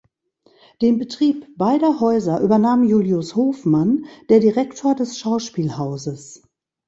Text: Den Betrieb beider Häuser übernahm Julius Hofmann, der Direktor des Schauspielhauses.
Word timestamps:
Den 0.81 0.97
Betrieb 0.97 1.45
beider 1.59 1.99
Häuser 1.99 2.39
übernahm 2.41 2.83
Julius 2.83 3.35
Hofmann, 3.35 4.07
der 4.31 4.39
Direktor 4.39 4.95
des 4.95 5.19
Schauspielhauses. 5.19 6.41